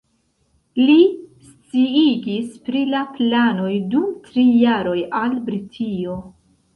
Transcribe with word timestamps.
Li 0.85 0.93
sciigis 1.49 2.55
pri 2.69 2.81
la 2.93 3.01
planoj 3.17 3.73
dum 3.91 4.07
tri 4.29 4.47
jaroj 4.63 4.97
al 5.21 5.37
Britio. 5.51 6.17